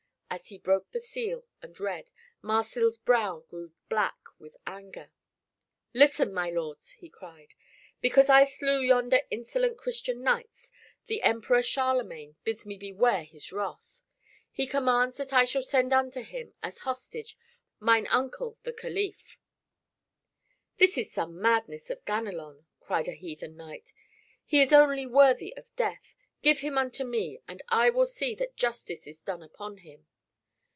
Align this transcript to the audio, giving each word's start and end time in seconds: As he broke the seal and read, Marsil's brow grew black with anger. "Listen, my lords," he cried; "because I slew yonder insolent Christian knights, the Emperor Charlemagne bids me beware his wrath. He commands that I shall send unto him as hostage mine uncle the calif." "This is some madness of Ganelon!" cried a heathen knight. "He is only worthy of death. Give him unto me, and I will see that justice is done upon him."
As 0.33 0.47
he 0.47 0.57
broke 0.57 0.89
the 0.91 1.01
seal 1.01 1.45
and 1.61 1.77
read, 1.77 2.09
Marsil's 2.41 2.95
brow 2.97 3.41
grew 3.49 3.73
black 3.89 4.15
with 4.39 4.55
anger. 4.65 5.11
"Listen, 5.93 6.33
my 6.33 6.49
lords," 6.49 6.91
he 6.91 7.09
cried; 7.09 7.53
"because 7.99 8.29
I 8.29 8.45
slew 8.45 8.79
yonder 8.79 9.19
insolent 9.29 9.77
Christian 9.77 10.23
knights, 10.23 10.71
the 11.07 11.21
Emperor 11.21 11.61
Charlemagne 11.61 12.37
bids 12.45 12.65
me 12.65 12.77
beware 12.77 13.25
his 13.25 13.51
wrath. 13.51 13.99
He 14.49 14.65
commands 14.67 15.17
that 15.17 15.33
I 15.33 15.43
shall 15.43 15.63
send 15.63 15.91
unto 15.91 16.21
him 16.23 16.53
as 16.63 16.79
hostage 16.87 17.37
mine 17.81 18.07
uncle 18.09 18.57
the 18.63 18.71
calif." 18.71 19.37
"This 20.77 20.97
is 20.97 21.11
some 21.11 21.41
madness 21.41 21.89
of 21.89 22.05
Ganelon!" 22.05 22.63
cried 22.79 23.09
a 23.09 23.15
heathen 23.15 23.57
knight. 23.57 23.91
"He 24.45 24.61
is 24.61 24.71
only 24.71 25.05
worthy 25.05 25.53
of 25.57 25.65
death. 25.75 26.15
Give 26.41 26.59
him 26.59 26.77
unto 26.77 27.03
me, 27.03 27.41
and 27.49 27.61
I 27.67 27.89
will 27.89 28.05
see 28.05 28.33
that 28.35 28.55
justice 28.55 29.05
is 29.07 29.19
done 29.19 29.43
upon 29.43 29.79
him." 29.79 30.07